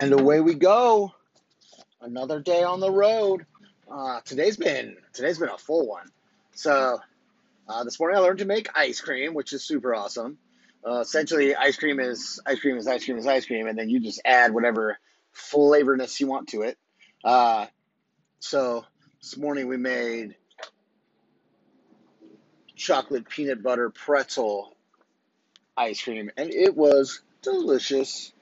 And 0.00 0.14
away 0.14 0.40
we 0.40 0.54
go. 0.54 1.12
Another 2.00 2.40
day 2.40 2.62
on 2.62 2.80
the 2.80 2.90
road. 2.90 3.44
Uh, 3.90 4.20
today's 4.24 4.56
been 4.56 4.96
today's 5.12 5.38
been 5.38 5.50
a 5.50 5.58
full 5.58 5.86
one. 5.86 6.08
So 6.54 6.98
uh, 7.68 7.84
this 7.84 8.00
morning 8.00 8.16
I 8.16 8.20
learned 8.22 8.38
to 8.38 8.46
make 8.46 8.68
ice 8.74 9.02
cream, 9.02 9.34
which 9.34 9.52
is 9.52 9.62
super 9.62 9.94
awesome. 9.94 10.38
Uh, 10.86 11.00
essentially, 11.00 11.54
ice 11.54 11.76
cream 11.76 12.00
is 12.00 12.40
ice 12.46 12.60
cream 12.60 12.78
is 12.78 12.86
ice 12.86 13.04
cream 13.04 13.18
is 13.18 13.26
ice 13.26 13.44
cream, 13.44 13.66
and 13.66 13.78
then 13.78 13.90
you 13.90 14.00
just 14.00 14.22
add 14.24 14.54
whatever 14.54 14.98
flavorness 15.32 16.18
you 16.18 16.26
want 16.26 16.48
to 16.48 16.62
it. 16.62 16.78
Uh, 17.22 17.66
so 18.38 18.86
this 19.20 19.36
morning 19.36 19.68
we 19.68 19.76
made 19.76 20.34
chocolate 22.74 23.28
peanut 23.28 23.62
butter 23.62 23.90
pretzel 23.90 24.74
ice 25.76 26.02
cream, 26.02 26.30
and 26.38 26.54
it 26.54 26.74
was 26.74 27.20
delicious. 27.42 28.32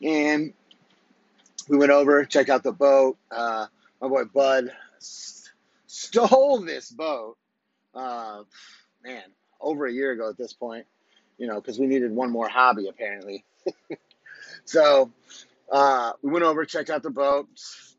And 0.00 0.52
we 1.68 1.76
went 1.78 1.92
over, 1.92 2.24
checked 2.24 2.50
out 2.50 2.62
the 2.62 2.72
boat. 2.72 3.16
Uh, 3.30 3.66
my 4.00 4.08
boy 4.08 4.24
Bud 4.24 4.72
st- 4.98 5.52
stole 5.86 6.60
this 6.60 6.90
boat, 6.90 7.36
uh, 7.94 8.42
man, 9.04 9.22
over 9.60 9.86
a 9.86 9.92
year 9.92 10.12
ago 10.12 10.28
at 10.28 10.36
this 10.36 10.52
point, 10.52 10.86
you 11.38 11.46
know, 11.46 11.60
because 11.60 11.78
we 11.78 11.86
needed 11.86 12.12
one 12.12 12.30
more 12.30 12.48
hobby 12.48 12.88
apparently. 12.88 13.44
so 14.64 15.10
uh, 15.70 16.12
we 16.22 16.30
went 16.30 16.44
over, 16.44 16.64
checked 16.64 16.90
out 16.90 17.02
the 17.02 17.10
boat, 17.10 17.48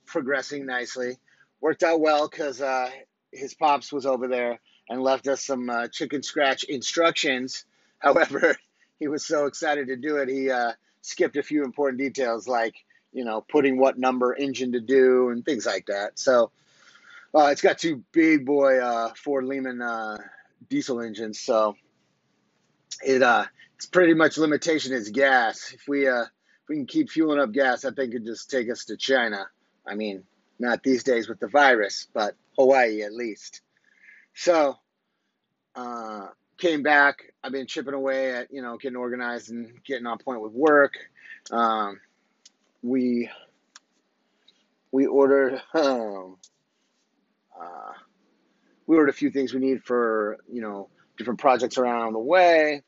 progressing 0.05 0.65
nicely. 0.65 1.17
Worked 1.61 1.83
out 1.83 2.01
well 2.01 2.27
because 2.27 2.61
uh, 2.61 2.89
his 3.31 3.53
pops 3.53 3.91
was 3.91 4.05
over 4.05 4.27
there 4.27 4.59
and 4.89 5.01
left 5.01 5.27
us 5.27 5.45
some 5.45 5.69
uh, 5.69 5.87
chicken 5.87 6.21
scratch 6.23 6.63
instructions. 6.65 7.65
However, 7.99 8.57
he 8.99 9.07
was 9.07 9.25
so 9.25 9.45
excited 9.45 9.87
to 9.87 9.95
do 9.95 10.17
it, 10.17 10.27
he 10.27 10.51
uh, 10.51 10.73
skipped 11.01 11.37
a 11.37 11.43
few 11.43 11.63
important 11.63 11.99
details 11.99 12.47
like 12.47 12.75
you 13.13 13.23
know, 13.23 13.41
putting 13.41 13.77
what 13.77 13.97
number 13.97 14.33
engine 14.33 14.73
to 14.73 14.79
do 14.79 15.29
and 15.29 15.45
things 15.45 15.65
like 15.65 15.85
that. 15.85 16.19
So 16.19 16.51
uh, 17.35 17.47
it's 17.51 17.61
got 17.61 17.77
two 17.77 18.03
big 18.11 18.45
boy 18.45 18.79
uh, 18.79 19.13
Ford 19.15 19.45
Lehman 19.45 19.81
uh, 19.81 20.17
diesel 20.69 21.01
engines, 21.01 21.39
so 21.39 21.75
it 23.03 23.21
uh, 23.21 23.45
it's 23.75 23.85
pretty 23.85 24.13
much 24.13 24.37
limitation 24.37 24.93
is 24.93 25.09
gas. 25.09 25.73
If 25.73 25.87
we 25.87 26.07
uh, 26.07 26.23
if 26.23 26.69
we 26.69 26.75
can 26.75 26.85
keep 26.85 27.09
fueling 27.09 27.39
up 27.39 27.51
gas, 27.51 27.85
I 27.85 27.91
think 27.91 28.13
it 28.13 28.25
just 28.25 28.49
take 28.49 28.69
us 28.69 28.85
to 28.85 28.97
China. 28.97 29.47
I 29.85 29.95
mean, 29.95 30.23
not 30.59 30.83
these 30.83 31.03
days 31.03 31.27
with 31.27 31.39
the 31.39 31.47
virus, 31.47 32.07
but 32.13 32.35
Hawaii 32.57 33.01
at 33.01 33.13
least. 33.13 33.61
So 34.35 34.77
uh, 35.75 36.27
came 36.57 36.83
back. 36.83 37.33
I've 37.43 37.51
been 37.51 37.67
chipping 37.67 37.93
away 37.93 38.31
at 38.31 38.53
you 38.53 38.61
know 38.61 38.77
getting 38.77 38.97
organized 38.97 39.49
and 39.49 39.83
getting 39.83 40.05
on 40.05 40.17
point 40.19 40.41
with 40.41 40.53
work. 40.53 40.93
Um, 41.51 41.99
we 42.83 43.29
we 44.91 45.07
ordered 45.07 45.61
um, 45.73 46.37
uh, 47.59 47.93
we 48.85 48.95
ordered 48.97 49.09
a 49.09 49.13
few 49.13 49.31
things 49.31 49.53
we 49.53 49.59
need 49.59 49.83
for 49.83 50.37
you 50.51 50.61
know 50.61 50.89
different 51.17 51.39
projects 51.39 51.77
around 51.77 52.13
the 52.13 52.19
way, 52.19 52.81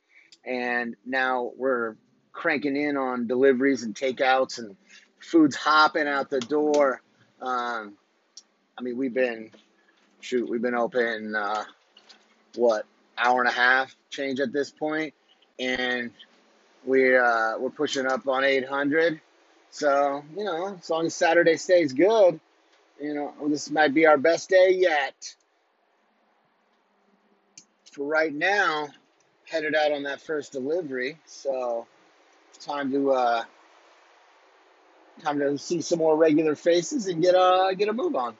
and 0.46 0.96
now 1.06 1.52
we're 1.58 1.96
cranking 2.32 2.76
in 2.76 2.98
on 2.98 3.28
deliveries 3.28 3.84
and 3.84 3.96
takeouts 3.96 4.60
and 4.60 4.76
food's 5.20 5.56
hopping 5.56 6.08
out 6.08 6.30
the 6.30 6.40
door. 6.40 7.02
Um, 7.42 7.94
I 8.78 8.82
mean, 8.82 8.98
we've 8.98 9.14
been 9.14 9.52
shoot, 10.20 10.50
we've 10.50 10.62
been 10.62 10.76
open 10.76 11.34
uh, 11.36 11.64
what 12.56 12.86
hour 13.18 13.40
and 13.40 13.50
a 13.50 13.54
half 13.54 13.96
change 14.10 14.40
at 14.42 14.52
this 14.52 14.70
point, 14.70 15.14
and 15.60 16.12
we 16.84 17.16
uh, 17.16 17.58
we're 17.58 17.70
pushing 17.70 18.06
up 18.06 18.28
on 18.28 18.44
800 18.44 19.22
so, 19.76 20.24
you 20.38 20.46
know, 20.46 20.78
as 20.80 20.90
long 20.90 21.06
as 21.06 21.14
Saturday 21.14 21.58
stays 21.58 21.92
good, 21.92 22.40
you 22.98 23.14
know, 23.14 23.34
this 23.50 23.70
might 23.70 23.94
be 23.94 24.06
our 24.06 24.18
best 24.18 24.48
day 24.48 24.70
yet. 24.72 25.36
For 27.92 28.08
right 28.08 28.34
now, 28.34 28.88
headed 29.44 29.76
out 29.76 29.92
on 29.92 30.04
that 30.04 30.22
first 30.22 30.54
delivery. 30.54 31.18
So, 31.26 31.88
time 32.62 32.90
to 32.94 33.12
uh, 33.12 33.44
time 35.22 35.40
to 35.40 35.58
see 35.58 35.82
some 35.82 36.00
more 36.00 36.16
regular 36.16 36.56
faces 36.56 37.08
and 37.08 37.22
get 37.22 37.36
a 37.36 37.76
get 37.78 37.90
a 37.90 37.94
move 37.94 38.16
on. 38.16 38.38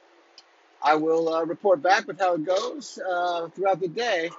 I 0.82 0.96
will 0.96 1.28
uh, 1.28 1.44
report 1.44 1.82
back 1.82 2.08
with 2.08 2.18
how 2.18 2.36
it 2.36 2.46
goes 2.46 2.98
uh, 2.98 3.50
throughout 3.50 3.82
the 3.82 3.90
day. 3.90 4.30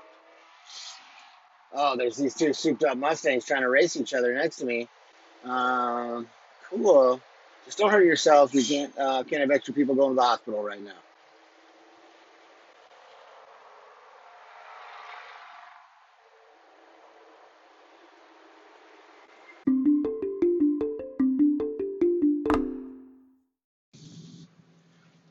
Oh, 1.75 1.95
there's 1.95 2.17
these 2.17 2.35
two 2.35 2.55
souped 2.55 2.85
up 2.85 2.97
Mustangs 2.97 3.45
trying 3.45 3.61
to 3.61 3.69
race 3.69 3.99
each 3.99 4.15
other 4.15 4.33
next 4.33 4.57
to 4.57 4.65
me. 4.65 4.89
Um, 5.45 6.27
Cool. 6.71 7.23
Just 7.65 7.79
don't 7.79 7.91
hurt 7.91 8.05
yourselves. 8.05 8.53
We 8.53 8.65
can't 8.65 8.97
uh, 8.99 9.23
can't 9.25 9.41
have 9.41 9.51
extra 9.51 9.75
people 9.75 9.95
going 9.95 10.11
to 10.11 10.17
the 10.17 10.23
hospital 10.23 10.63
right 10.63 10.83
now. 10.83 10.93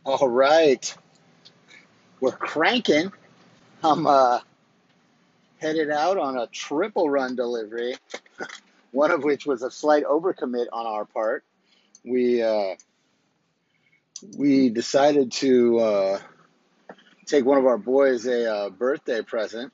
All 0.06 0.30
right, 0.30 0.96
we're 2.20 2.32
cranking. 2.32 3.12
I'm 3.84 4.06
uh, 4.08 4.40
headed 5.60 5.90
out 5.90 6.18
on 6.18 6.38
a 6.38 6.48
triple 6.48 7.10
run 7.10 7.36
delivery. 7.36 7.96
one 8.96 9.12
of 9.12 9.26
which 9.26 9.46
was 9.46 9.62
a 9.62 9.70
slight 9.70 10.06
overcommit 10.06 10.68
on 10.72 10.86
our 10.88 11.04
part. 11.04 11.44
We 12.06 12.42
uh, 12.42 12.76
we 14.38 14.70
decided 14.70 15.34
to 15.34 15.80
uh, 15.80 16.20
take 17.26 17.44
one 17.44 17.58
of 17.58 17.66
our 17.66 17.78
boys 17.78 18.26
a 18.26 18.50
uh, 18.50 18.70
birthday 18.70 19.22
present, 19.22 19.74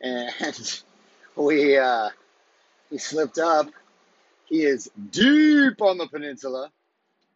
and 0.00 0.32
we 1.36 1.76
uh, 1.76 2.08
we 2.90 2.96
slipped 2.96 3.38
up. 3.38 3.66
He 4.46 4.62
is 4.62 4.90
deep 5.10 5.82
on 5.82 5.98
the 5.98 6.06
peninsula, 6.06 6.70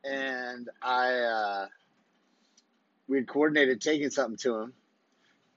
and 0.04 0.70
I 0.80 1.12
uh, 1.12 1.66
we 3.06 3.18
had 3.18 3.28
coordinated 3.28 3.82
taking 3.82 4.08
something 4.08 4.38
to 4.38 4.56
him, 4.60 4.72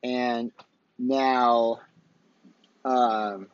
and 0.03 0.51
now. 0.99 1.79
Um, 2.83 3.47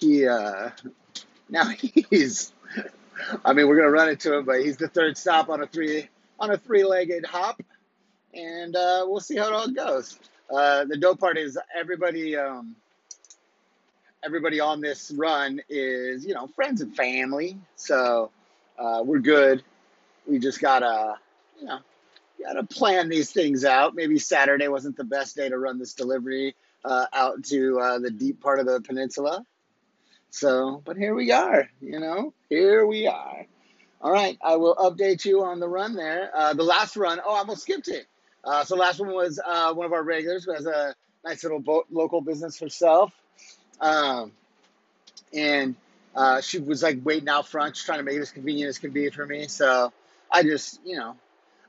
he 0.00 0.26
uh, 0.26 0.70
now 1.48 1.64
he's. 2.10 2.52
I 3.44 3.52
mean, 3.52 3.68
we're 3.68 3.76
gonna 3.76 3.90
run 3.90 4.08
into 4.08 4.34
him, 4.34 4.44
but 4.46 4.60
he's 4.60 4.78
the 4.78 4.88
third 4.88 5.16
stop 5.18 5.50
on 5.50 5.62
a 5.62 5.66
three 5.66 6.08
on 6.38 6.50
a 6.50 6.56
three-legged 6.56 7.26
hop, 7.26 7.60
and 8.32 8.74
uh, 8.74 9.04
we'll 9.06 9.20
see 9.20 9.36
how 9.36 9.48
it 9.48 9.52
all 9.52 9.70
goes. 9.70 10.18
Uh, 10.50 10.84
the 10.86 10.96
dope 10.96 11.20
part 11.20 11.36
is 11.36 11.58
everybody, 11.78 12.36
um, 12.36 12.74
everybody 14.24 14.58
on 14.58 14.80
this 14.80 15.12
run 15.14 15.60
is 15.68 16.24
you 16.24 16.32
know 16.32 16.46
friends 16.48 16.80
and 16.80 16.96
family, 16.96 17.58
so 17.76 18.30
uh, 18.78 19.02
we're 19.04 19.18
good. 19.18 19.62
We 20.26 20.38
just 20.38 20.60
gotta, 20.60 21.16
you 21.60 21.66
know, 21.66 21.78
gotta 22.42 22.62
plan 22.64 23.10
these 23.10 23.30
things 23.32 23.64
out. 23.66 23.94
Maybe 23.94 24.18
Saturday 24.18 24.68
wasn't 24.68 24.96
the 24.96 25.04
best 25.04 25.36
day 25.36 25.48
to 25.48 25.58
run 25.58 25.78
this 25.78 25.92
delivery 25.92 26.54
uh, 26.84 27.06
out 27.12 27.44
to 27.44 27.78
uh, 27.78 27.98
the 27.98 28.10
deep 28.10 28.40
part 28.40 28.60
of 28.60 28.66
the 28.66 28.80
peninsula. 28.80 29.44
So, 30.30 30.82
but 30.84 30.96
here 30.96 31.14
we 31.14 31.32
are, 31.32 31.68
you 31.80 31.98
know, 31.98 32.32
here 32.48 32.86
we 32.86 33.06
are. 33.06 33.46
All 34.00 34.12
right, 34.12 34.38
I 34.42 34.56
will 34.56 34.74
update 34.76 35.24
you 35.24 35.42
on 35.42 35.60
the 35.60 35.68
run 35.68 35.94
there. 35.94 36.30
Uh, 36.34 36.54
the 36.54 36.62
last 36.62 36.96
run, 36.96 37.20
oh, 37.24 37.34
I 37.34 37.38
almost 37.38 37.62
skipped 37.62 37.88
it. 37.88 38.06
Uh, 38.42 38.64
so 38.64 38.76
last 38.76 39.00
one 39.00 39.12
was 39.12 39.38
uh, 39.44 39.74
one 39.74 39.84
of 39.84 39.92
our 39.92 40.02
regulars 40.02 40.44
who 40.44 40.54
has 40.54 40.66
a 40.66 40.94
nice 41.24 41.42
little 41.42 41.60
boat, 41.60 41.86
local 41.90 42.20
business 42.20 42.58
herself. 42.58 43.12
Um, 43.80 44.32
and 45.34 45.74
uh, 46.14 46.40
she 46.40 46.58
was 46.58 46.82
like 46.82 46.98
waiting 47.04 47.28
out 47.28 47.48
front, 47.48 47.74
just 47.74 47.86
trying 47.86 47.98
to 47.98 48.04
make 48.04 48.16
it 48.16 48.20
as 48.20 48.30
convenient 48.30 48.68
as 48.70 48.78
can 48.78 48.90
be 48.90 49.10
for 49.10 49.26
me. 49.26 49.48
So 49.48 49.92
I 50.30 50.42
just, 50.42 50.80
you 50.84 50.96
know, 50.96 51.16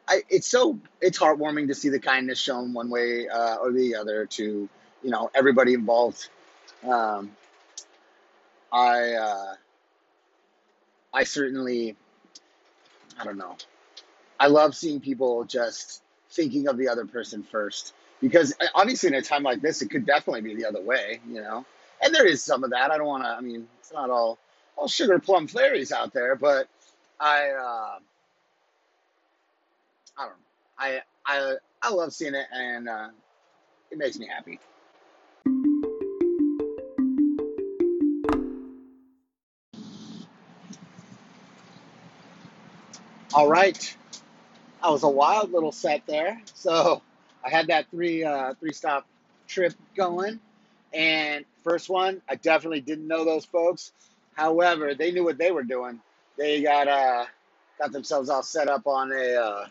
I, 0.07 0.21
it's 0.29 0.47
so 0.47 0.79
it's 0.99 1.19
heartwarming 1.19 1.67
to 1.67 1.75
see 1.75 1.89
the 1.89 1.99
kindness 1.99 2.39
shown 2.39 2.73
one 2.73 2.89
way 2.89 3.27
uh, 3.27 3.57
or 3.57 3.71
the 3.71 3.95
other 3.95 4.25
to 4.25 4.69
you 5.03 5.09
know 5.09 5.29
everybody 5.33 5.73
involved. 5.73 6.29
Um, 6.83 7.31
I 8.71 9.13
uh, 9.13 9.55
I 11.13 11.23
certainly 11.23 11.95
I 13.19 13.23
don't 13.23 13.37
know. 13.37 13.57
I 14.39 14.47
love 14.47 14.75
seeing 14.75 14.99
people 14.99 15.43
just 15.45 16.01
thinking 16.31 16.67
of 16.67 16.77
the 16.77 16.89
other 16.89 17.05
person 17.05 17.43
first 17.43 17.93
because 18.21 18.53
uh, 18.61 18.67
obviously 18.75 19.09
in 19.09 19.15
a 19.15 19.21
time 19.21 19.43
like 19.43 19.61
this 19.61 19.81
it 19.81 19.89
could 19.89 20.05
definitely 20.05 20.41
be 20.41 20.55
the 20.55 20.67
other 20.67 20.81
way, 20.81 21.19
you 21.27 21.41
know. 21.41 21.65
And 22.03 22.13
there 22.13 22.25
is 22.25 22.43
some 22.43 22.63
of 22.63 22.71
that. 22.71 22.91
I 22.91 22.97
don't 22.97 23.07
want 23.07 23.23
to. 23.23 23.29
I 23.29 23.41
mean, 23.41 23.67
it's 23.79 23.93
not 23.93 24.09
all 24.09 24.39
all 24.75 24.87
sugar 24.87 25.19
plum 25.19 25.47
fairies 25.47 25.91
out 25.91 26.13
there, 26.13 26.35
but 26.35 26.67
I 27.19 27.49
uh, 27.49 27.99
I 30.17 30.25
don't 30.25 30.29
know. 30.29 30.35
I 30.79 31.01
I 31.25 31.55
I 31.83 31.91
love 31.91 32.13
seeing 32.13 32.35
it, 32.35 32.47
and 32.53 32.89
uh, 32.89 33.09
it 33.91 33.97
makes 33.97 34.17
me 34.19 34.27
happy. 34.27 34.59
All 43.33 43.47
right, 43.47 43.97
that 44.81 44.91
was 44.91 45.03
a 45.03 45.09
wild 45.09 45.53
little 45.53 45.71
set 45.71 46.01
there. 46.05 46.41
So 46.53 47.01
I 47.45 47.49
had 47.49 47.67
that 47.67 47.89
three 47.89 48.25
uh, 48.25 48.55
three 48.59 48.73
stop 48.73 49.05
trip 49.47 49.73
going, 49.95 50.39
and 50.93 51.45
first 51.63 51.89
one 51.89 52.21
I 52.27 52.35
definitely 52.35 52.81
didn't 52.81 53.07
know 53.07 53.23
those 53.23 53.45
folks. 53.45 53.93
However, 54.33 54.95
they 54.95 55.11
knew 55.11 55.23
what 55.23 55.37
they 55.37 55.51
were 55.51 55.63
doing. 55.63 56.01
They 56.37 56.61
got 56.61 56.89
uh 56.89 57.25
got 57.79 57.93
themselves 57.93 58.29
all 58.29 58.43
set 58.43 58.67
up 58.67 58.85
on 58.85 59.13
a 59.13 59.35
uh, 59.35 59.65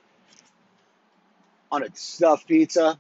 on 1.71 1.83
a 1.83 1.89
stuffed 1.95 2.49
pizza, 2.49 2.99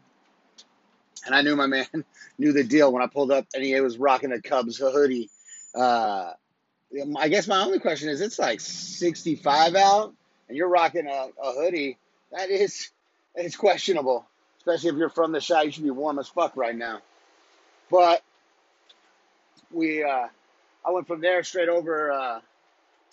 and 1.24 1.34
I 1.34 1.40
knew 1.40 1.56
my 1.56 1.68
man 1.68 1.86
knew 2.38 2.52
the 2.52 2.64
deal 2.64 2.92
when 2.92 3.02
I 3.02 3.06
pulled 3.06 3.32
up, 3.32 3.46
and 3.54 3.64
he 3.64 3.80
was 3.80 3.96
rocking 3.96 4.32
a 4.32 4.42
Cubs 4.42 4.76
hoodie. 4.76 5.30
Uh, 5.74 6.32
I 7.18 7.28
guess 7.28 7.46
my 7.46 7.62
only 7.62 7.78
question 7.78 8.08
is, 8.10 8.20
it's 8.20 8.38
like 8.38 8.60
65 8.60 9.74
out, 9.74 10.14
and 10.50 10.56
you're 10.56 10.68
rocking 10.68 11.06
a, 11.06 11.28
a 11.42 11.52
hoodie. 11.52 11.96
That 12.32 12.50
is 12.50 12.90
that 13.36 13.44
is 13.44 13.54
questionable, 13.56 14.26
especially 14.58 14.90
if 14.90 14.96
you're 14.96 15.08
from 15.08 15.30
the 15.30 15.40
shot. 15.40 15.64
You 15.64 15.70
should 15.70 15.84
be 15.84 15.90
warm 15.90 16.18
as 16.18 16.28
fuck 16.28 16.56
right 16.56 16.76
now. 16.76 17.00
But 17.88 18.22
we, 19.72 20.02
uh, 20.02 20.26
I 20.84 20.90
went 20.90 21.06
from 21.06 21.20
there 21.20 21.44
straight 21.44 21.68
over 21.68 22.10
uh, 22.10 22.40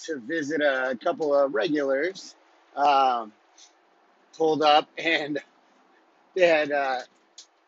to 0.05 0.19
visit 0.19 0.61
a 0.61 0.97
couple 1.01 1.33
of 1.33 1.53
regulars. 1.53 2.35
Um, 2.75 3.31
pulled 4.35 4.63
up, 4.63 4.89
and 4.97 5.39
they 6.35 6.47
had 6.47 6.71
uh, 6.71 7.01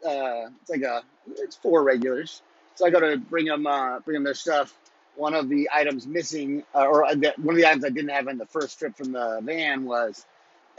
uh, 0.06 0.50
it's 0.62 0.70
like 0.70 0.82
a 0.82 1.04
it's 1.38 1.56
four 1.58 1.84
regulars. 1.84 2.42
So 2.76 2.88
I 2.88 2.90
got 2.90 3.02
to 3.02 3.18
bring 3.18 3.46
them 3.46 3.68
uh, 3.68 4.00
bring 4.00 4.16
them 4.16 4.24
their 4.24 4.34
stuff. 4.34 4.74
One 5.20 5.34
of 5.36 5.50
the 5.50 5.70
items 5.74 6.08
missing, 6.08 6.64
uh, 6.74 6.86
or 6.86 7.06
uh, 7.06 7.16
the, 7.16 7.34
one 7.38 7.56
of 7.56 7.62
the 7.62 7.68
items 7.68 7.86
I 7.86 7.90
didn't 7.90 8.12
have 8.12 8.28
in 8.30 8.38
the 8.38 8.46
first 8.46 8.80
trip 8.80 8.96
from 8.96 9.12
the 9.12 9.42
van 9.44 9.86
was 9.86 10.26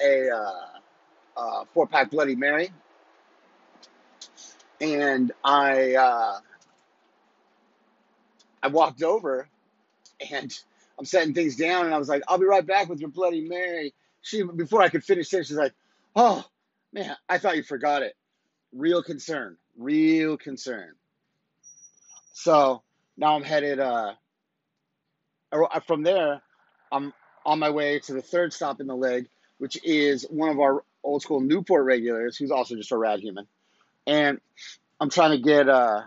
a 0.02 0.30
uh, 0.30 0.66
uh, 1.36 1.64
four 1.74 1.86
pack 1.86 2.10
Bloody 2.10 2.36
Mary, 2.36 2.72
and 4.80 5.32
I 5.44 5.94
uh, 5.94 6.38
I 8.62 8.68
walked 8.68 9.02
over 9.02 9.48
and 10.30 10.52
I'm 10.98 11.04
setting 11.04 11.34
things 11.34 11.56
down, 11.56 11.86
and 11.86 11.94
I 11.94 11.98
was 11.98 12.08
like, 12.08 12.22
"I'll 12.28 12.38
be 12.38 12.46
right 12.46 12.66
back 12.66 12.88
with 12.88 13.00
your 13.00 13.10
Bloody 13.10 13.42
Mary." 13.42 13.94
She 14.22 14.42
before 14.42 14.82
I 14.82 14.88
could 14.88 15.04
finish 15.04 15.32
it, 15.34 15.46
she's 15.46 15.56
like, 15.56 15.74
"Oh 16.16 16.44
man, 16.92 17.16
I 17.28 17.38
thought 17.38 17.56
you 17.56 17.62
forgot 17.62 18.02
it." 18.02 18.14
Real 18.72 19.02
concern, 19.02 19.56
real 19.78 20.36
concern. 20.36 20.94
So 22.32 22.82
now 23.18 23.36
I'm 23.36 23.42
headed 23.42 23.80
uh, 23.80 24.14
uh, 24.14 24.14
from 25.86 26.02
there. 26.02 26.40
I'm 26.92 27.12
on 27.44 27.58
my 27.58 27.70
way 27.70 27.98
to 28.00 28.12
the 28.12 28.22
third 28.22 28.52
stop 28.52 28.80
in 28.80 28.86
the 28.86 28.96
leg, 28.96 29.28
which 29.58 29.78
is 29.84 30.26
one 30.30 30.50
of 30.50 30.60
our 30.60 30.84
old 31.02 31.22
school 31.22 31.40
Newport 31.40 31.84
regulars, 31.84 32.36
who's 32.36 32.50
also 32.50 32.76
just 32.76 32.92
a 32.92 32.96
rad 32.96 33.20
human, 33.20 33.46
and 34.06 34.40
I'm 35.00 35.10
trying 35.10 35.30
to 35.30 35.42
get 35.42 35.68
uh, 35.68 36.02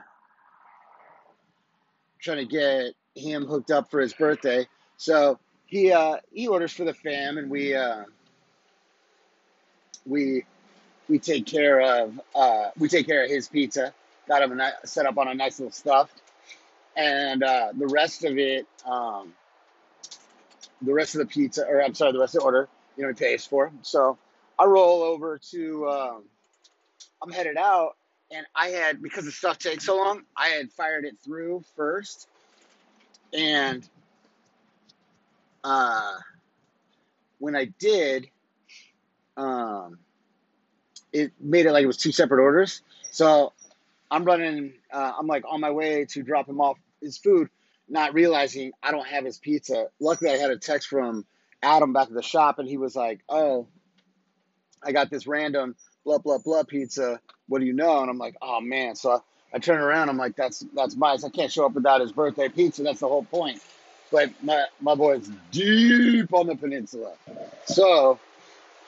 trying 2.19 2.37
to 2.37 2.45
get 2.45 2.93
him 3.15 3.45
hooked 3.45 3.71
up 3.71 3.91
for 3.91 3.99
his 3.99 4.13
birthday. 4.13 4.67
So 4.97 5.39
he 5.65 5.91
uh, 5.91 6.17
he 6.31 6.47
orders 6.47 6.71
for 6.71 6.83
the 6.85 6.93
fam, 6.93 7.37
and 7.37 7.49
we 7.49 7.75
uh, 7.75 8.03
we 10.05 10.45
we 11.09 11.19
take 11.19 11.45
care 11.45 11.81
of 11.81 12.19
uh, 12.35 12.69
we 12.77 12.87
take 12.87 13.07
care 13.07 13.23
of 13.23 13.29
his 13.29 13.47
pizza. 13.47 13.93
Got 14.27 14.43
him 14.43 14.59
a 14.59 14.71
set 14.85 15.05
up 15.05 15.17
on 15.17 15.27
a 15.27 15.33
nice 15.33 15.59
little 15.59 15.71
stuff, 15.71 16.09
and 16.95 17.43
uh, 17.43 17.69
the 17.77 17.87
rest 17.87 18.23
of 18.23 18.37
it, 18.37 18.67
um, 18.85 19.33
the 20.81 20.93
rest 20.93 21.15
of 21.15 21.19
the 21.19 21.25
pizza, 21.25 21.65
or 21.65 21.81
I'm 21.81 21.93
sorry, 21.93 22.11
the 22.11 22.19
rest 22.19 22.35
of 22.35 22.41
the 22.41 22.45
order, 22.45 22.67
you 22.97 23.03
know, 23.03 23.09
he 23.09 23.15
pays 23.15 23.45
for. 23.45 23.71
So 23.81 24.17
I 24.59 24.65
roll 24.65 25.01
over 25.03 25.39
to, 25.51 25.89
um, 25.89 26.23
I'm 27.21 27.31
headed 27.31 27.57
out, 27.57 27.95
and 28.31 28.45
I 28.55 28.69
had 28.69 29.01
because 29.01 29.25
the 29.25 29.31
stuff 29.31 29.57
takes 29.57 29.85
so 29.85 29.97
long, 29.97 30.23
I 30.37 30.49
had 30.49 30.71
fired 30.71 31.05
it 31.05 31.17
through 31.23 31.63
first, 31.75 32.27
and 33.33 33.87
uh, 35.63 36.13
when 37.39 37.55
I 37.55 37.65
did, 37.79 38.27
um, 39.37 39.97
it 41.11 41.31
made 41.39 41.65
it 41.65 41.71
like 41.71 41.83
it 41.83 41.87
was 41.87 41.97
two 41.97 42.11
separate 42.11 42.41
orders. 42.41 42.81
So 43.11 43.53
I'm 44.09 44.25
running, 44.25 44.73
uh, 44.91 45.13
I'm 45.17 45.27
like 45.27 45.43
on 45.49 45.61
my 45.61 45.71
way 45.71 46.05
to 46.05 46.23
drop 46.23 46.47
him 46.49 46.59
off 46.59 46.77
his 47.03 47.17
food, 47.17 47.49
not 47.87 48.13
realizing 48.13 48.71
I 48.81 48.91
don't 48.91 49.07
have 49.07 49.25
his 49.25 49.37
pizza. 49.37 49.87
Luckily, 49.99 50.31
I 50.31 50.37
had 50.37 50.51
a 50.51 50.57
text 50.57 50.87
from 50.87 51.25
Adam 51.61 51.93
back 51.93 52.07
at 52.07 52.13
the 52.13 52.23
shop, 52.23 52.59
and 52.59 52.67
he 52.67 52.77
was 52.77 52.95
like, 52.95 53.21
"Oh, 53.29 53.67
I 54.81 54.91
got 54.91 55.09
this 55.09 55.27
random 55.27 55.75
blah 56.05 56.17
blah 56.17 56.39
blah 56.39 56.63
pizza. 56.63 57.19
What 57.47 57.59
do 57.59 57.65
you 57.65 57.73
know?" 57.73 58.01
And 58.01 58.09
I'm 58.09 58.17
like, 58.17 58.35
"Oh 58.41 58.61
man!" 58.61 58.95
So 58.95 59.11
I, 59.11 59.19
I 59.53 59.59
turn 59.59 59.79
around. 59.79 60.09
I'm 60.09 60.17
like, 60.17 60.35
"That's 60.35 60.65
that's 60.73 60.95
mine. 60.95 61.19
I 61.23 61.29
can't 61.29 61.51
show 61.51 61.65
up 61.65 61.73
without 61.73 62.01
his 62.01 62.11
birthday 62.11 62.49
pizza. 62.49 62.83
That's 62.83 62.99
the 62.99 63.07
whole 63.07 63.23
point." 63.23 63.61
But 64.11 64.31
my 64.43 64.65
my 64.79 64.95
boy's 64.95 65.29
deep 65.51 66.33
on 66.33 66.47
the 66.47 66.55
peninsula, 66.55 67.13
so 67.65 68.19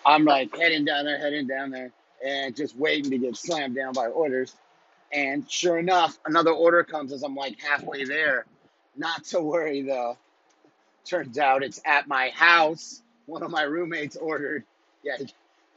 I'm 0.06 0.24
like 0.24 0.56
heading 0.56 0.86
down 0.86 1.06
there, 1.06 1.18
heading 1.18 1.48
down 1.48 1.72
there, 1.72 1.92
and 2.24 2.56
just 2.56 2.76
waiting 2.76 3.10
to 3.12 3.18
get 3.18 3.36
slammed 3.36 3.76
down 3.76 3.94
by 3.94 4.08
orders. 4.08 4.54
And 5.12 5.50
sure 5.50 5.78
enough, 5.78 6.18
another 6.26 6.52
order 6.52 6.84
comes 6.84 7.14
as 7.14 7.24
I'm 7.24 7.36
like 7.36 7.60
halfway 7.62 8.06
there. 8.06 8.46
Not 8.98 9.24
to 9.26 9.42
worry 9.42 9.82
though. 9.82 10.18
Turns 11.06 11.38
out 11.38 11.64
it's 11.64 11.82
at 11.86 12.08
my 12.08 12.30
house. 12.30 13.02
One 13.26 13.44
of 13.44 13.52
my 13.52 13.64
roommates 13.64 14.16
ordered. 14.16 14.64
Yeah, 15.04 15.18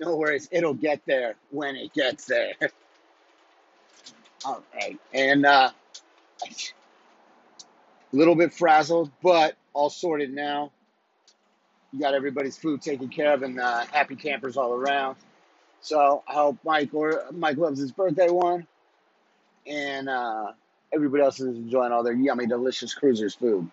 no 0.00 0.16
worries. 0.16 0.48
It'll 0.50 0.74
get 0.74 1.02
there 1.06 1.34
when 1.50 1.76
it 1.76 1.92
gets 1.92 2.24
there. 2.26 2.54
All 4.44 4.62
right. 4.74 4.98
And 5.12 5.44
uh, 5.44 5.70
a 8.12 8.16
little 8.16 8.34
bit 8.34 8.52
frazzled, 8.52 9.10
but 9.22 9.56
all 9.72 9.90
sorted 9.90 10.32
now. 10.32 10.70
You 11.92 12.00
got 12.00 12.14
everybody's 12.14 12.56
food 12.56 12.82
taken 12.82 13.08
care 13.08 13.32
of 13.32 13.42
and 13.42 13.58
uh, 13.58 13.84
happy 13.86 14.16
campers 14.16 14.56
all 14.56 14.72
around. 14.72 15.16
So 15.80 16.22
I 16.28 16.34
hope 16.34 16.58
Mike 16.64 16.92
or 16.92 17.24
Mike 17.32 17.56
loves 17.56 17.80
his 17.80 17.92
birthday 17.92 18.28
one, 18.30 18.66
and 19.66 20.08
uh, 20.08 20.52
everybody 20.92 21.22
else 21.22 21.40
is 21.40 21.56
enjoying 21.56 21.92
all 21.92 22.02
their 22.02 22.14
yummy, 22.14 22.46
delicious 22.46 22.94
cruisers 22.94 23.34
food. 23.34 23.70